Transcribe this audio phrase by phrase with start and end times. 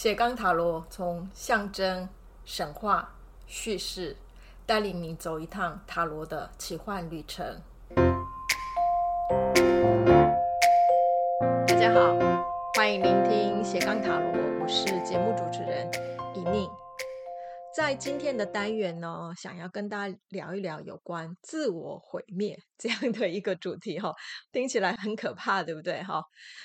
[0.00, 2.08] 斜杠塔罗从象征、
[2.44, 3.12] 神话、
[3.48, 4.16] 叙事，
[4.64, 7.44] 带领你走一趟塔罗的奇幻旅程。
[11.66, 12.16] 大家好，
[12.76, 14.32] 欢迎聆听斜杠塔罗，
[14.62, 15.90] 我是节目主持人
[16.36, 16.70] 尹宁。
[17.78, 24.12] 在今天的单元呢，想要跟大家聊一聊有关自我毁灭这样的一个主题哈，
[24.50, 26.20] 听起来很可怕，对不对哈？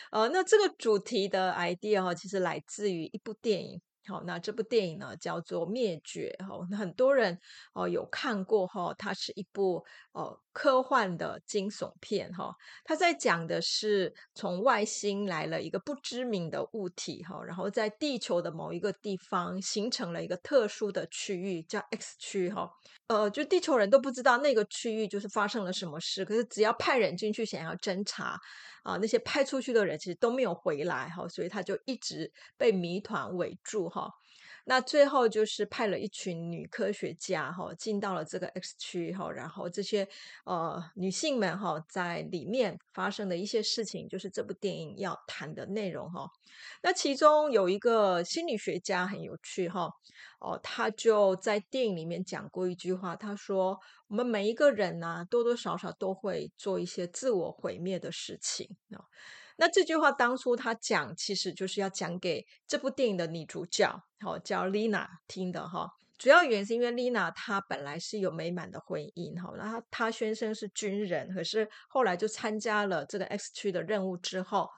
[0.09, 3.80] 呃，那这个主题的 idea 哈，其实来自于一部电影。
[4.07, 7.40] 好，那这部电影呢叫做《灭绝》哈，那很多人
[7.76, 12.55] 哦有看过哈，它是一部哦科幻的惊悚片哈。
[12.85, 22.70] 它在讲的是从外星来了一个不知名的物体哈，然后在地球的某一个地方形成了一个特殊的区域，叫 X 区哈。
[23.07, 28.40] 呃，就地球人都不知道那个区域就是发生了什么事，可是只要派人进去想要侦查。
[28.84, 34.12] 啊，那些派出去的人其实都没有回来哈，所以他就一直被谜团围住哈。
[34.66, 40.07] 那最后就是派了一群女科学家哈进到了这个 X 区哈，然后这些
[40.46, 46.29] 呃女性们哈在里面发生的一些事情，就是这部电影要谈的内容哈。
[46.82, 49.91] 那其中有一个心理学家很有趣哈。
[50.40, 53.79] 哦，他就在电影里面讲过一句话，他说
[54.10, 59.05] ：“我们每一个人呢、多多少少都会做一些自我毁灭的事情。”哦，
[59.57, 63.90] 那这句话当初他讲，其实就是要讲给这部电影的女主角，
[64.25, 65.88] 哦，叫丽娜听的哈。
[66.18, 74.69] 主要原因是因为丽娜她本来是有美满的婚姻，哈，然后她先生是军人，可是后来就参加了这个 X 区的任务之后，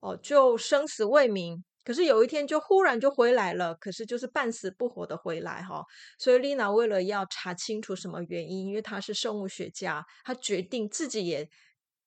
[0.00, 1.64] 哦，就生死未明。
[1.82, 5.84] 可是有一天就忽然就回来了，可是就是半死不活的回来哈，
[6.18, 11.48] 所以丽娜为了要查清楚什么原因，因为她是生物学家，她决定自己也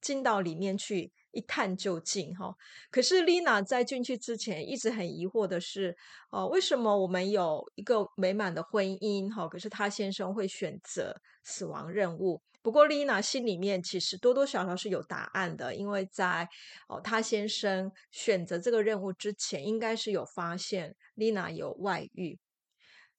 [0.02, 2.56] 进到里面去一探究竟哈。
[2.92, 5.96] 可是丽娜在进去之前一直很疑惑的是，
[6.30, 12.42] 哦，为什么我们有一个美满的婚姻哈，可是她先生会选择死亡任务？
[12.62, 16.48] 不过，丽娜心里面其实多多少少是有答案的，因为在
[16.90, 22.38] 哦，她先生选择这个任务之前，应该是有发现丽娜有外遇。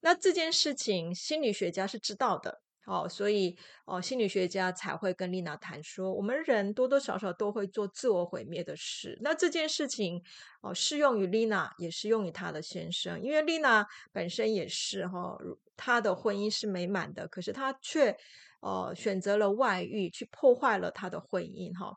[0.00, 2.60] 那这件事情，心理学家是知道的，
[2.90, 9.16] 哦，所以哦，心理学家才会跟丽娜谈说，我们人多多少少都会做自我毁灭的事。
[9.22, 10.20] 那这件事情
[10.60, 15.38] 哦，适用于丽娜，也适用于她的先生，因为丽娜本身也是哈，
[15.76, 18.16] 她的婚姻是美满的，可是她却。
[18.62, 21.94] 哦，选择了外遇，去破坏了他的婚姻，哈，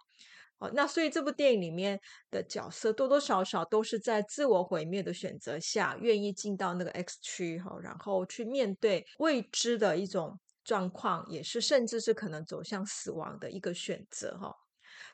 [0.60, 2.00] 哦，那所以这部电影里面
[2.31, 14.53] 的角色多多少少都是在自我毁灭的选择下，愿意进到那个 X 区，哈，然后去面对未知的一种状况，也是甚至是可能走向死亡的一个选择，哈。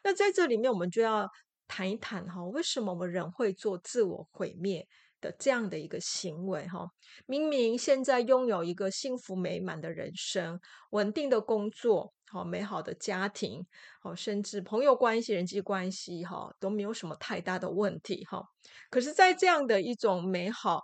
[0.03, 1.27] 那在这里面，我们就要
[1.67, 4.87] 谈一谈，哈，为什么我们人会做自我毁灭？
[5.21, 6.87] 的这样的一个行为，哈，
[7.25, 10.57] 明明现在拥有一个幸福美满的人生、
[10.91, 13.67] 稳定的工作、好美好的家庭、
[14.01, 18.41] 好甚至朋友关系、人际关系，哈都没有什么太大的问题，哈。
[18.89, 20.83] 可是，在这样的一种美好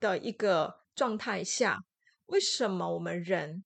[0.00, 1.78] 的一个状态下，
[2.26, 3.62] 为什么我们人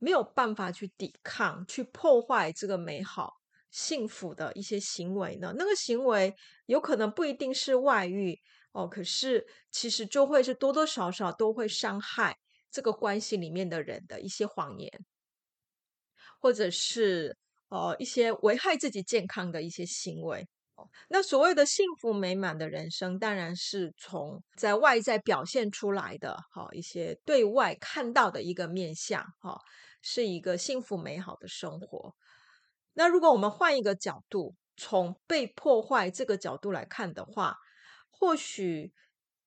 [0.00, 3.34] 没有办法去抵抗、去破坏这个美好、
[3.70, 5.54] 幸福的一些行为呢？
[5.56, 6.34] 那个行为
[6.66, 8.40] 有可能不一定是外遇。
[8.72, 12.38] 哦，可是其实就会是多多少少都会伤害
[12.70, 14.88] 这个关系里面的人的一些谎言，
[16.40, 17.36] 或者是
[17.68, 20.48] 呃一些危害自己健康的一些行为。
[21.08, 29.60] 那所谓的幸福美满的人生，当然是从在外在表现出来的，哈，一些对外看到的一个面向，哈，
[30.02, 32.14] 是一个幸福美好的生活。
[32.94, 37.56] 那如果我们换一个角度，从被破坏这个角度来看的话，
[38.08, 38.92] 或许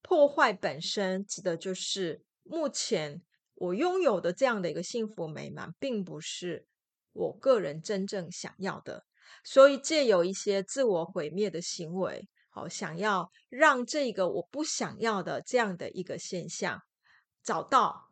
[0.01, 3.21] 破坏本身指的就是目前
[3.55, 6.67] 我拥有的这样的一个幸福美满，并不是
[7.13, 9.05] 我个人真正想要的，
[9.43, 16.81] 所以借由一些自我毁灭的行为，好，想要让这个我不想要的这样的一个现象，
[17.43, 18.09] 找到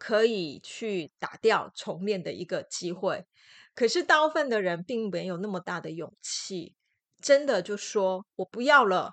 [0.00, 3.26] 可以去打掉重练的一个机会。
[3.74, 6.74] 可是大部分的人并没有那么大的勇气，
[7.22, 9.12] 真的就说我不要了。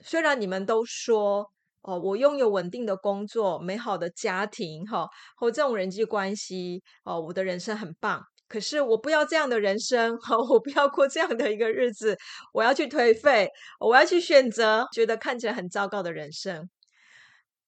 [0.00, 1.50] 虽然你们都说
[1.82, 8.20] 哦，我拥有稳定的工作、美好的家庭，哈，或这种人际关系，哦，我的人生很棒。
[8.48, 12.16] 可是我不要这样的人生，哈，我不要过这样的一个日子。
[12.52, 13.48] 我要去颓废，
[13.80, 16.68] 我要去选择觉得看起来很糟糕的人生。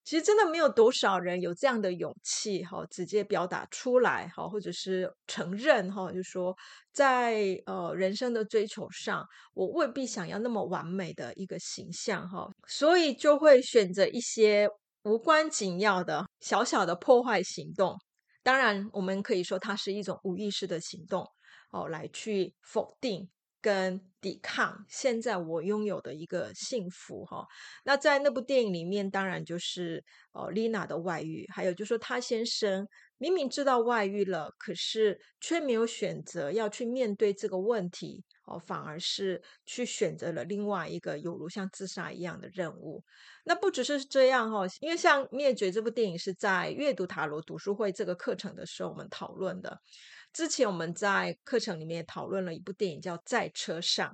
[0.09, 6.57] 其实真的没有多少人有这样的勇气哈，直接表达出来哈，或者是承认哈，就说
[6.95, 9.23] 在呃人生的追求上，
[9.53, 14.67] 我未必想要那么完美的一个形象哈，所以就会选择一些
[15.03, 17.95] 无关紧要的小小的破坏行动。
[18.43, 21.23] 当然，我们可以说它是一种无意识的行动
[21.71, 23.29] 哦，来去否定。
[23.61, 27.47] 跟抵抗现在我拥有的一个幸福哈，
[27.85, 32.87] 那在那部电影里面，当然就是哦丽娜的外遇，还有就是说她先生
[33.19, 43.03] 明明知道外遇了，可是却没有选择要去面对这个问题哦，反而是去选择了另外一个犹如像自杀一样的任务。
[43.45, 49.81] 那不只是这样哈，因为像《灭绝》这部电影是在阅读塔罗读书会这个课程的时候我们讨论的。
[50.33, 54.09] 之前我们在课程里面也讨论了一部电影，叫《在车上》。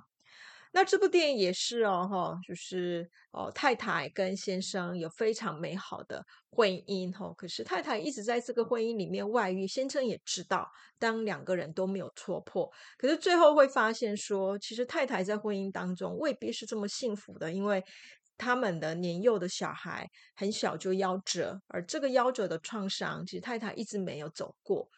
[0.77, 7.33] 那这部电影也是哦，哈，就是哦，太太跟先生有非常美好的婚姻，哈。
[7.37, 10.69] 可是太太一直在这个婚姻里面外遇，先生也知道，
[10.99, 12.69] 当两个人都没有戳破，
[12.99, 17.81] 可是最后会发现说，其实太太在婚姻当中未必是这么幸福的，因为
[18.37, 24.89] 他们的年幼的小孩很小就夭折，而这个夭折的创伤，其实太太一直没有走过。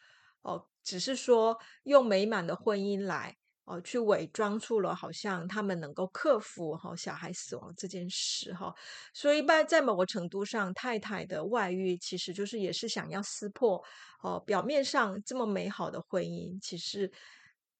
[0.41, 3.35] 哦，只是说用美满的婚姻来
[3.65, 8.73] 哦，去伪装出了好像他们能够克服哈小孩死亡这件事哈，
[9.13, 13.83] 所以在在某个程度上，太太的外遇其实就是也是想要撕破
[14.23, 17.11] 哦表面上这么美好的婚姻，其实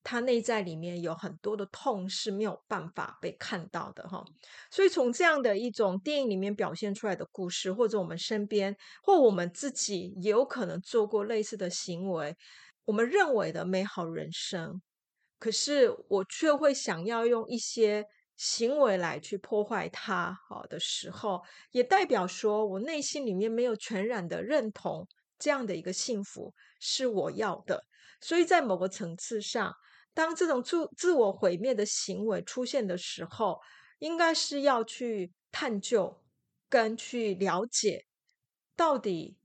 [0.03, 4.21] 他内在里面有很多的痛是没有办法被看到的哈。
[4.69, 12.35] 所以从这样的一种电影里面表现出来的故事，或者我们身边或我们自己也有可能做过类似的行为。
[12.87, 14.81] 我们认为的美好人生，
[15.39, 18.05] 可是我却会想要用一些
[18.37, 20.33] 行为来去破坏它。
[20.47, 25.05] 好的时候，也代表说我内心里面没有全然的认同
[25.37, 27.83] 这样的一个幸福是我要的。
[28.21, 29.73] 所以在某个层次上，
[30.13, 33.59] 当这种自自我毁灭的行为出现的时候，
[33.99, 36.23] 应该是要去探究
[36.69, 38.05] 跟去了解
[38.77, 39.35] 到底。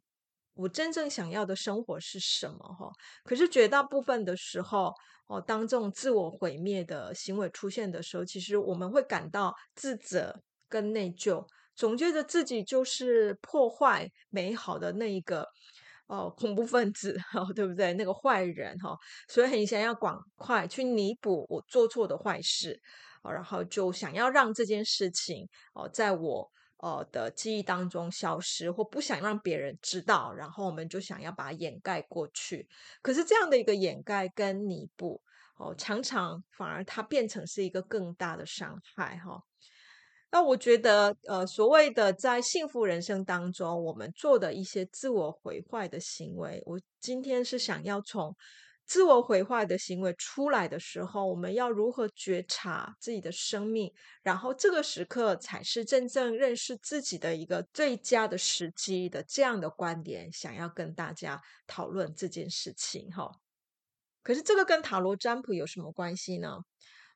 [0.62, 2.58] 我真正想要的生活是什么？
[2.78, 2.88] 哈，
[3.24, 4.94] 可是绝大部分的时候，
[5.26, 11.44] 哦，当这种自我毁灭的行为出现的时候，其实我们会感到自责跟内疚，
[11.74, 15.44] 总觉得自己就是破坏美好的那一个
[16.06, 17.92] 哦恐怖分子，哦， 对不对？
[17.94, 18.96] 那个坏人，哈，
[19.28, 22.80] 所以很想要赶快去弥补我做错的坏事，
[23.24, 26.48] 然后就想要让这件事情哦，在我。
[26.82, 32.68] 呃的记忆当中消失，或不想让别人知道，然后我们就想要把它掩盖过去。
[33.00, 35.22] 可是这样的一个掩盖跟弥补，
[35.56, 39.40] 哦，常常反而它变成是一个更大的伤害，哈、
[40.32, 48.36] 那我觉得，呃，所谓的在幸福人生当中，我们做的一些自我毁坏的行为，我今天是想要从。
[48.84, 53.90] 自我毁坏的行为出来的时候，我们要如何觉察自己的生命？
[54.22, 63.30] 然后这个时刻才是真正认识自己的一个最佳的时机的这样的观点，想要跟大家讨论这件事情哈。
[64.22, 66.58] 可是这个跟塔罗占卜有什么关系呢？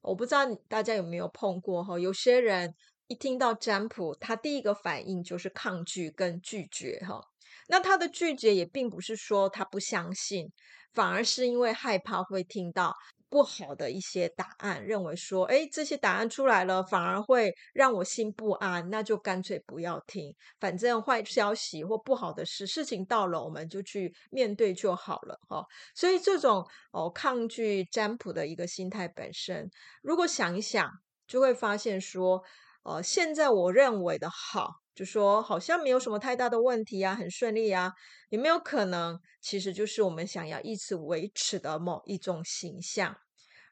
[0.00, 1.98] 我不知道大家有没有碰过哈。
[1.98, 2.74] 有些人
[3.06, 7.20] 一听到占卜，他第一个反应就是抗拒跟拒绝哈。
[7.68, 10.50] 那他的拒绝也并不是说他不相信。
[10.96, 12.92] 反而是因为害怕会听到
[13.28, 20.34] 不好的一些答案，认为说，哎，这些答案出来了，反而会让我心不安，那就干脆不要听。
[20.58, 25.64] 反正坏消息或不好的事，事情到了，我们就去面对就好了，哈。
[25.94, 29.68] 所以这种哦抗拒占卜的一个心态本身，
[30.02, 30.90] 如果想一想，
[31.26, 32.42] 就会发现说，
[32.84, 34.85] 呃，现在我认为的好。
[34.96, 37.92] 就说好像没有什么太大的问题啊，很顺利啊，
[38.30, 43.14] 有没有可能其实就是我们想要以此维持的某一种形象，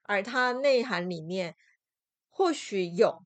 [0.02, 1.56] 而它内涵里面
[2.28, 3.24] 或许有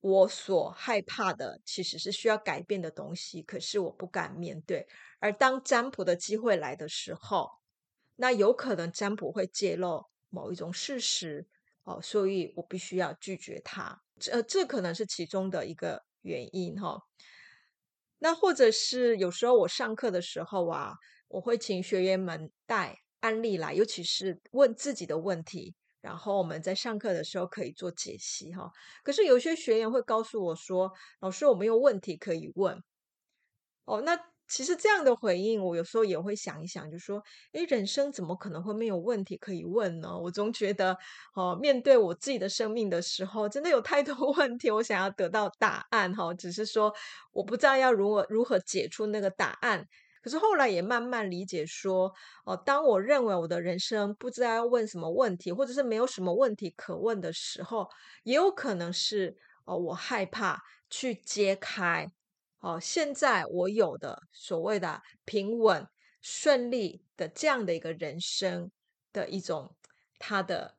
[0.00, 4.88] 我所害怕的，其实是需要改变的东西，可是我不敢面对。
[5.20, 7.48] 而当占卜的机会来的时候，
[8.16, 11.46] 那有可能占卜会揭露某一种事实
[11.84, 14.02] 哦，所以我必须要拒绝它。
[14.18, 16.98] 这这可能是其中的一个原因哈。
[18.18, 20.94] 那或者是有时候我上课的时候啊，
[21.28, 28.70] 我会请学员们带案例来，尤其是问自己的问题，然后我们在上课的时候可以做解析哈。
[29.02, 32.82] 可是有些学员会告诉我说：“老师，我没有问题可以问。”
[33.86, 37.22] 哦，那其实这样的回应，我有时候也会想一想，就说：
[37.52, 40.16] 诶，人生怎么可能会没有问题可以问呢？
[40.18, 40.96] 我总觉得，
[41.34, 46.92] 哦，面对我自己的生命的时候，真的有太多 问题，我想要得到答案，哈，只是说
[47.32, 49.86] 我不知道要如何如何解出那个答案。
[50.22, 52.12] 可是后来也慢慢理解说，
[52.44, 57.88] 哦，当我认为我的人生不知道要问什么问题，或者是没有什么问题可问的时候，
[58.24, 59.36] 也有可能是
[59.66, 60.60] 哦，我害怕
[60.90, 62.15] 去揭开。
[62.66, 65.86] 哦，现在我有的所谓的平稳
[66.20, 68.72] 顺利的这样的一个人生
[69.12, 69.76] 的一种
[70.18, 70.76] 他的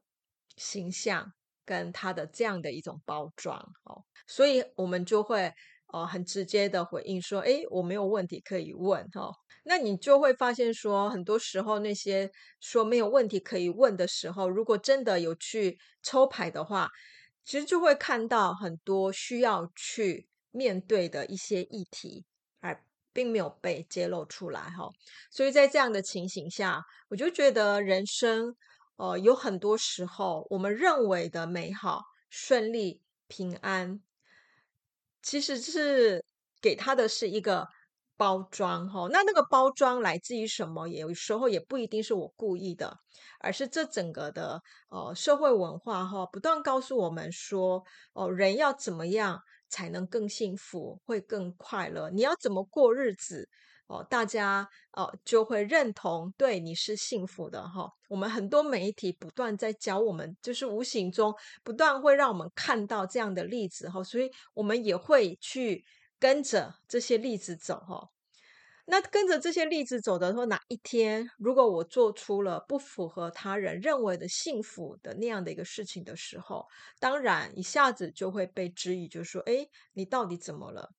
[0.57, 1.31] 形象
[1.63, 5.49] 跟他的这样的一种包装哦，所以我们就会
[5.93, 9.31] 哦很直接的回应说，诶，我没有问题可以问哈。
[9.63, 12.29] 那你就会发现说，很多时候那些
[12.59, 16.89] 说没有问题可以问的时候，如果真的有去抽牌的话，
[17.45, 20.27] 其实就会看到很多需要去。
[20.57, 22.25] 面对的一些议题，
[22.59, 22.83] 而
[23.13, 24.89] 并没有被揭露出来哈，
[25.29, 28.55] 所以在这样的情形下，我就觉得人生，
[28.95, 34.01] 呃，有很多时候我们认为的美好、顺利、平安，
[35.21, 36.23] 其实是
[36.59, 37.67] 给他的是一个
[38.17, 39.07] 包装哈。
[39.11, 40.87] 那那个包装来自于什么？
[40.87, 42.97] 有时候也不一定是我故意的，
[43.39, 47.83] 而是这整个的呃社会文化哈，不断告诉我们说，
[48.13, 49.39] 哦、人要怎么样。
[49.69, 52.09] 才能更幸福，会更快乐。
[52.09, 53.47] 你要怎么过日子
[53.87, 54.05] 哦？
[54.09, 61.33] 大家哦就会认同，对你是幸福的哈、我们很多媒体不断在教我们，就是无形中
[61.63, 65.83] 不断会让我们看到这样的例子哈、所以我们也会去
[66.19, 68.09] 跟着这些例子走哈。
[68.89, 76.65] 那跟着这些例子走的时候，哪一天如果我做出了不符合他人认为的幸福的那样的一个事情的时候，
[76.97, 80.91] 当然一下子就会被质疑，就是说，哎，你到底怎么了？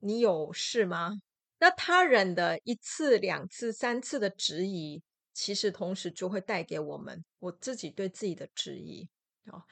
[0.00, 1.12] 你有事吗？
[1.60, 9.08] 那他人的一次、两次、三次的质疑，其实同时就会带给我们我自己对自己的质疑
[9.44, 9.62] 啊。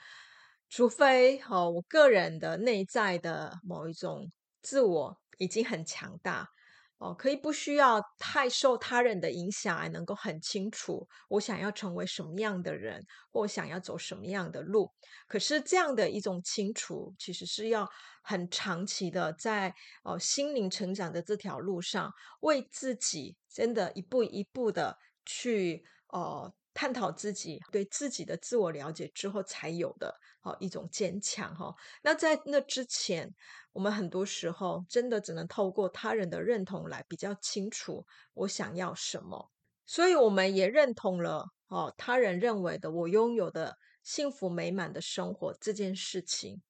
[0.69, 4.31] 除非哦，我个人的内在的某一种
[4.63, 6.49] 自我已经很强大。
[7.01, 13.03] 哦，可以不需要太受他人的影响，还能够很清楚我想要成为什么样的人，
[13.33, 14.93] 或想要走什么样的路。
[15.27, 17.89] 可是这样的一种清楚，其实是要
[18.23, 31.75] 很长期的在哦心灵成长的这条路上，为自己真的一步一步的去哦探讨自己，对自己的自我了解之后才有的哦一种坚强哈。
[32.03, 33.35] 那在那之前。
[33.73, 39.53] 我们很多时候真的只能透过他人的认同来比较清楚我想要什么，
[39.87, 46.61] 所以我们也认同了哦，他人认为的我拥有的幸福美满的生活这件事情。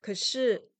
[0.00, 0.70] 可是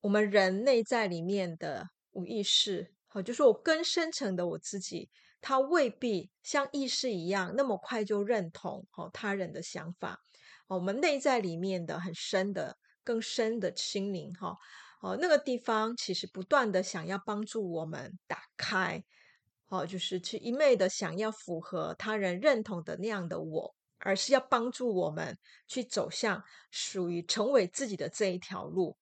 [0.00, 10.20] 我们人内在里面的无意识，好，就是我更深层的我自己，他未必像意识一样那么快就认同哦他人的想法。
[10.66, 12.76] 我们内在里面的很深的。
[13.02, 14.54] 更深的心灵，哈，
[15.00, 19.02] 哦，那个地方其实不断的想要帮助我们打开，
[19.68, 28.96] 哦，就是去一味的想要符合他人认同的那样的我，而是要帮助我们去走向属于成为自己的这一条路，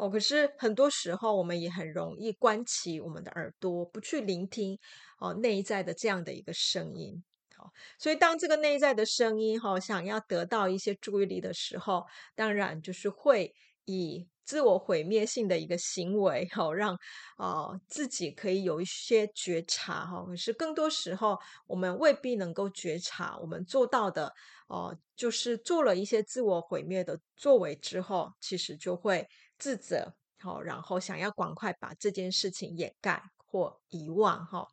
[0.00, 4.78] 哦，可是很多时候我们也很容易关起我们的耳朵，不去聆听
[5.18, 7.22] 哦内在的这样的一个声音。
[7.54, 13.54] 好所以，当这个内在的声音哈，想要得到一些注意力的时候，当然就是会
[13.84, 16.98] 以自我毁灭性的一个行为哈，让
[17.36, 20.24] 啊自己可以有一些觉察哈。
[20.24, 24.32] 可是更多时候，我们未必能够觉察，我们做到的
[24.68, 29.28] 哦，就是做了一些自我毁灭的作为之后，其实就会
[29.60, 34.66] 自责好，然后想要赶快把这件事情掩盖或遗忘哈。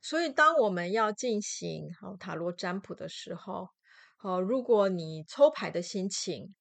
[0.00, 1.90] 所以，当我们要进行
[2.20, 3.68] 塔罗占卜的时候，
[4.16, 6.54] 好，如果你抽牌的心情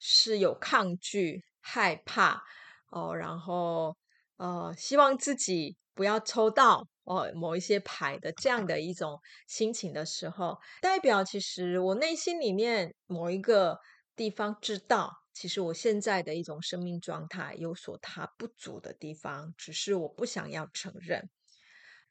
[0.00, 2.42] 是有抗拒、害怕
[2.90, 3.96] 哦，然后
[4.36, 13.78] 呃，希望自己不要抽到哦某一些牌的这样的一种心情的时候，代表其实我内心里面某一个
[14.16, 21.28] 地方知道，其实我现在的一种生命状态有所它不足的地方，只是我不想要承认。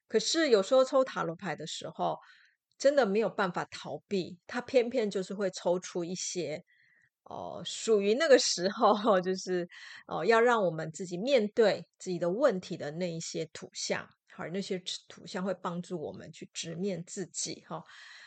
[0.08, 2.18] 可是有时候抽塔罗牌的时候，
[2.78, 6.64] 真的没有办法逃避，它偏偏就是会抽出一些
[7.24, 9.68] 哦、呃，属于那个时候，就是
[10.08, 17.82] 哦、要让我们自己面对自己的问题的那一些图像，好，那些图像会帮助我们去直面自己，哈。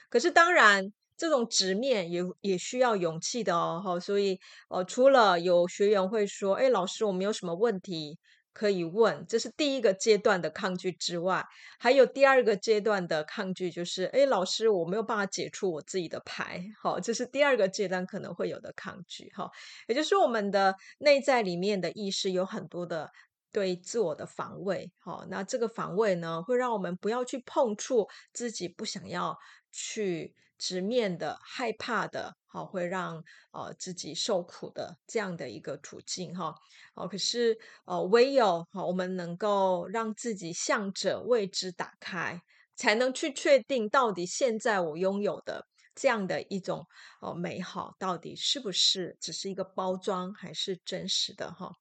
[0.08, 8.18] 可是当然，这种直面也也需要勇气的哦，所以哦、除了有学员会说，哎，老师，我们有什么问题。
[8.56, 11.44] 可以问，这是第一个阶段的抗拒之外，
[11.76, 19.50] 还有第二个阶段的抗拒，就是哎，老师，我没有办法解除我自己的牌，好，这是第二个阶段可能会有的抗拒，哈，
[19.88, 23.10] 也就是我们的内在里面的意识有很多的
[23.50, 29.36] 对自我的防卫，好，那这个防卫呢，会让我们不要去碰触自己不想要
[29.72, 36.54] 去直面的、害怕的，好，会让呃自己受苦的这样的一个处境，哈，
[36.94, 42.40] 哦，可是呃，唯有好，我们能够让自己向着未知打开，
[42.76, 46.86] 才能去确定到底现在我拥有的这样的一种
[47.20, 51.72] 哦美好，到底是不是只是一个包装，还是真实的，哈。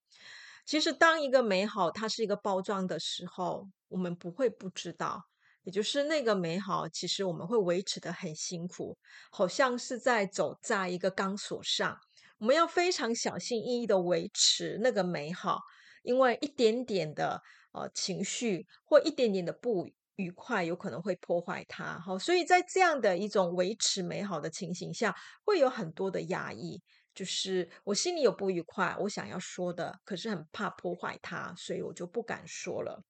[0.66, 5.22] 其实，当一个美好它是一个包装的时候，我们不会不知道。
[5.64, 8.98] 也就是那个美好，其实我们会维持得很辛苦，
[9.32, 11.98] 好像是在走在一个钢索上，
[12.40, 15.62] 我们要非常小心翼翼地维持那个美好，
[16.04, 17.42] 因为一点点的
[17.72, 21.98] 呃情绪或一点点的不愉快，有可能会破坏它。
[22.00, 25.16] 好，所以在这样的一种维持美好的情形下，
[25.46, 26.82] 会有很多的压抑。
[27.14, 33.04] 就是我心里有不愉快，我想要说的，可是很怕破坏它，所以我就不敢说了。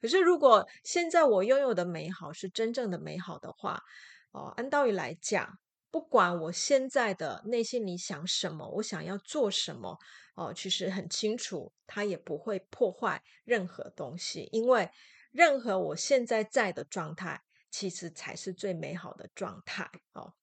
[0.00, 3.82] 可是如果现在我拥有的美好是真正的美好的话，
[4.30, 5.58] 哦，按道理来讲，
[5.90, 9.98] 不管我现在的内心里想什么，我想要做什么，
[10.36, 14.88] 哦，其实很清楚，它也不会破坏任何东西，因为
[15.32, 19.90] 任何我现在在的状态，其实才是最美好的状态。
[20.12, 20.34] 哦。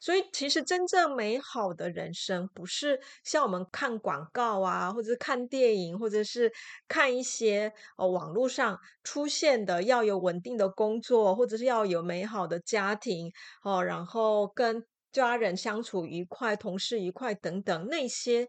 [0.00, 6.52] 所以，其实真正美好的人生，不是像我们看广告啊，或者是看电影，或者是
[6.86, 18.48] 看一些哦网络上出现的要有稳定的工作，或者是要有美好的家庭哦，然后跟家人相处愉快、同事愉快等等那些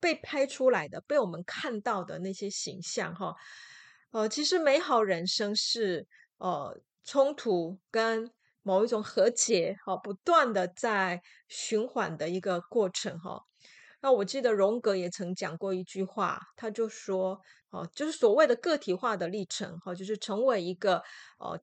[0.00, 3.34] 被拍出来的、被我们看到的那些形象哈。
[4.12, 6.06] 呃，其实美好人生是
[6.38, 8.30] 呃冲突跟。
[8.68, 13.40] 某一种和解，哈，不断的在循环的一个过程，哈。
[14.02, 21.02] 那我记得荣格也曾讲过一句话，他就说，哦，就是所谓的个体化的历程，哈，就是成为一个
[21.38, 21.58] 呃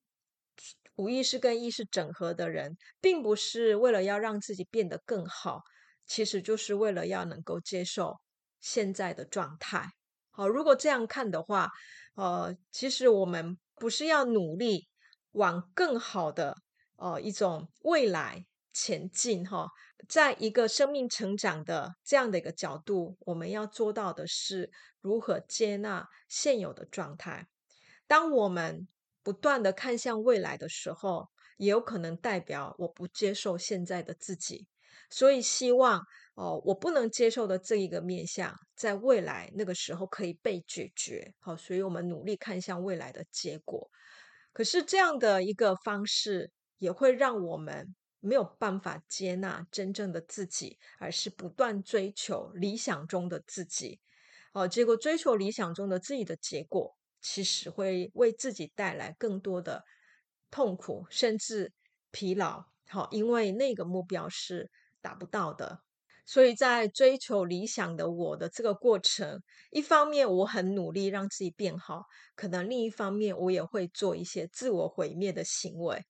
[0.96, 5.62] 无意识跟意识整合的人，并不是为了要让自己变得更好，
[6.08, 8.16] 其实就是为了要能够接受
[8.60, 9.92] 现在的状态。
[10.32, 11.70] 好，如果这样看的话，
[12.16, 14.88] 呃，其实我们不是要努力
[15.34, 16.65] 往更好的。
[16.98, 19.70] 呃，一种未来前进哈，
[20.08, 27.48] 在一个生命成长的这样的一个角度，我们要做到的是如何接纳现有的状态。
[28.08, 28.88] 当我们
[29.24, 34.68] 不断的看向未来的时候，也有可能代表我不接受现在的自己。
[35.10, 36.02] 所以希望
[36.36, 41.34] 哦、我不能接受的这一个面向，在未来那个时候可以被解决。
[41.40, 43.90] 好，所以我们努力看向未来的结果。
[44.52, 46.52] 可是这样的一个方式。
[46.78, 54.00] 也会让我们没有办法接纳真正的自己，而是不断追求理想中的自己。
[54.54, 59.84] 哦，结果追求理想中的自己的结果，其实会为自己带来更多的
[60.50, 61.74] 痛苦，甚至
[62.12, 62.66] 疲劳。
[62.88, 64.70] 好，因为那个目标是
[65.02, 65.82] 达不到的。
[66.28, 72.04] 所以在追求理想的我的这个过程，一方面我很努力让自己变好，
[72.36, 76.04] 可能另一方面我也会做一些自我毁灭的行为。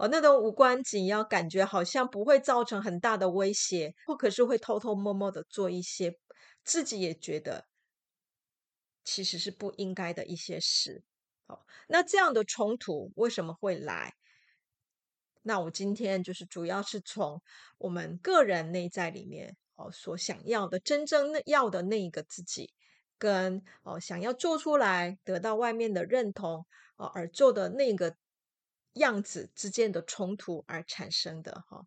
[0.00, 6.18] 哦，那种无关紧要，感觉好像不会造成很大的威胁，或可是会偷偷摸摸的做一些
[6.64, 7.66] 自己也觉得
[9.04, 11.04] 其实是不应该的一些事。
[11.46, 14.14] 好，那这样的冲突为什么会来？
[15.42, 17.42] 那我今天就是主要是从
[17.76, 22.72] 我们个人内在里面哦所想要的真正要的那一个自己，
[23.18, 26.64] 跟哦想要做出来得到外面的认同
[26.96, 28.16] 哦而做的那个。
[28.94, 31.80] 样子之间的冲突而产生的哈，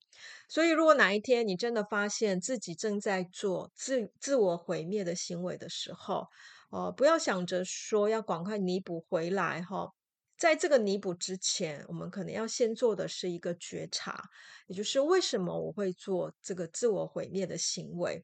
[0.47, 6.27] 所以如果哪一天你真的发现自己正在做自自我毁灭的行为的时候，
[6.69, 9.91] 哦，不要想着说要赶快弥补回来哈，
[10.37, 14.29] 在这个弥补之前，我们可能要先做的是一个觉察，
[14.67, 18.23] 也就是为什么我会做这个自我毁灭的行为？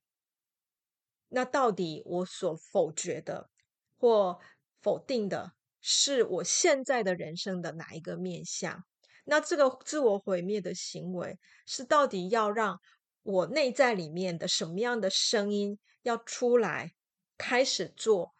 [1.27, 3.49] 那到底我所否决的
[3.97, 4.39] 或
[4.81, 5.51] 否定的？
[5.81, 8.83] 是我现在的人生的哪一个面向？
[9.25, 12.79] 那这个自我毁灭的行为，是到底要让
[13.23, 16.93] 我内在里面的什么样的声音要出来，
[17.37, 18.33] 开始做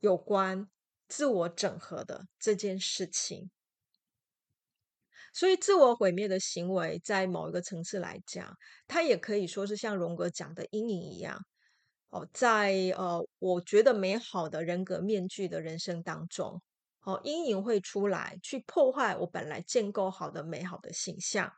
[0.00, 0.68] 有关
[1.06, 3.50] 自我整合的这件事情？
[5.32, 11.44] 所以，自我毁灭的行为，在某一个层次来讲，它也可以说是像荣格讲的阴影一样。
[12.14, 16.62] 哦，在呃，我觉得美好的人格面具的人生当中，
[17.02, 21.52] 哦，阴影会出来，去破坏我本来建构好的美好的形象。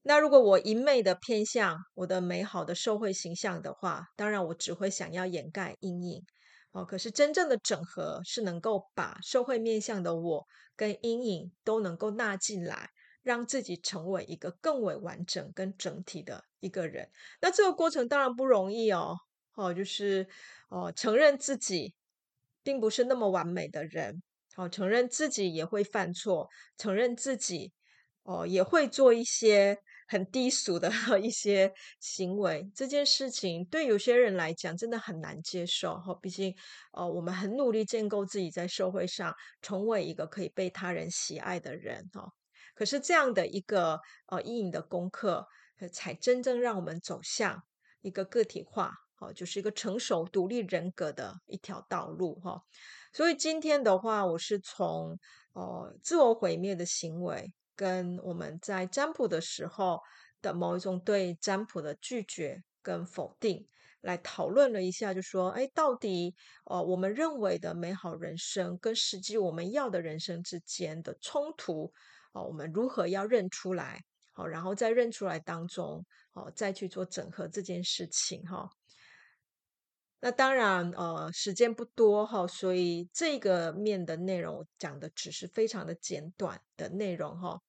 [0.00, 6.24] 那如果我一昧的偏向我的美好的社会形象的话，当然我只会想要掩盖阴影。
[6.72, 12.88] 哦，可是真正的整合是能够把社会面向的我跟阴影都能够纳进来。
[13.22, 19.16] 让自己成为一个更为完整跟整体的一个人，那这个过程当然不容易哦。
[19.56, 20.26] 哦，就是
[20.70, 21.92] 哦，承认自己
[22.62, 24.22] 并不是那么完美的人，
[24.56, 27.72] 哦，承认自己也会犯错，承认自己
[28.22, 30.90] 哦也会做一些很低俗的
[31.20, 32.70] 一些行为。
[32.74, 35.92] 这件事情对有些人来讲真的很难接受。
[35.94, 36.54] 哦，毕竟
[36.92, 42.08] 哦，我们很努力建构自己在社会上成为一个可以被他人喜爱的人。
[42.14, 42.30] 哦。
[42.74, 45.46] 可是这样的一个呃阴影的功课，
[45.92, 47.62] 才真正让我们走向
[48.02, 52.60] 一个个体化，哦，就是一个成熟独立人格的一条道路哈。
[53.12, 55.18] 所以今天的话，我是从
[55.52, 60.00] 哦自我毁灭的行为，跟我们在占卜的时候
[60.42, 63.66] 的某一种对占卜的拒绝跟否定，
[64.02, 71.92] 来讨论了一下，就说，哎，到底哦我们认为的美好人生，跟实际我们要的人生之间的冲突。
[72.32, 74.04] 哦，我们如何要认出来？
[74.34, 78.68] 好，然后在认出来当中，哦，再去做整合这件事情哈。
[80.20, 87.60] 那当然，呃，时间不多哈，所以这个面的内容我讲的只是非常的简短的内容哈。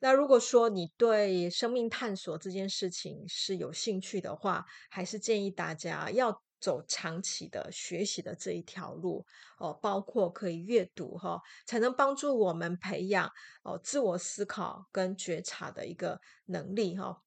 [0.00, 6.42] 那如果说你对生命探索这件事情是有兴趣的话，还是建议大家要。
[6.60, 9.24] 走长期的学习的这一条路
[9.58, 13.30] 哦，包括可以阅读哈，才能帮助我们培养
[13.62, 17.22] 哦自我思考跟觉察的一个能力哈。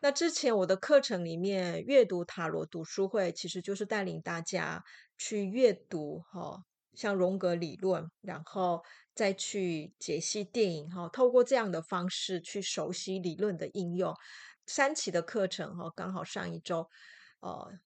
[0.00, 4.82] 那之前我的课程里面阅读塔罗读书会，其实就是带领大家
[5.16, 6.62] 去阅读哈，
[6.94, 8.82] 像荣格理论，然后
[9.14, 14.14] 再去解析电影哈，透过这样的方式去熟悉理论的应用。
[14.66, 16.88] 三期的课程哈，刚好上一周
[17.40, 17.78] 呃。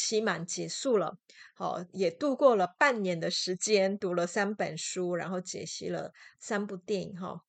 [0.00, 1.18] 期满结束了，
[1.56, 7.40] 好，也度过了半年的时间，读了三本书，然后解析了三部电影，哈。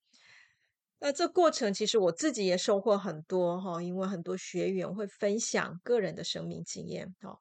[0.99, 7.37] 那这过程其实我自己也收获很多，哈，因为很多学员会分享个人的生命经验，哈。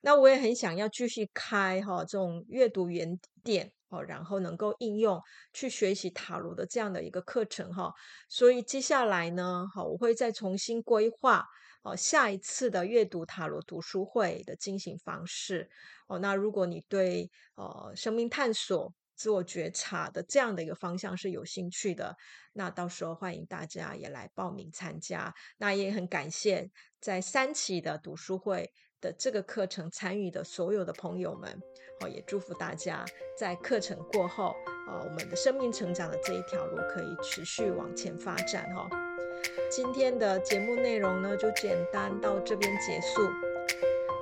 [0.00, 5.20] 那我也很想要继续开哈这种阅读原点，哦，然后能够应用
[5.52, 7.92] 去学习塔罗的这样的一个课程，哈。
[8.28, 11.44] 所以接下来呢，好，我会再重新规划。
[11.84, 15.68] 哦，下一次的阅读塔罗读书会的进行方式
[16.06, 22.16] 哦，那如果你对呃生命探索、自我觉察的这样的一个方向是有兴趣的，
[22.52, 25.34] 那到时候欢迎大家也来报名参加。
[25.58, 26.70] 那也很感谢
[27.00, 31.60] 在三期的读书会的这个课程参与的所有的朋友们，
[32.00, 33.04] 哦，也祝福大家
[33.38, 34.54] 在课程过后，
[34.88, 38.88] 呃，我们的生命成长的这一条路可以持续往前发展哈。
[39.70, 43.28] 今天的节目内容呢，就简单到这边结束。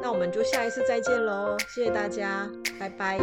[0.00, 3.18] 那我们就下一次再见喽，谢谢大家，拜拜。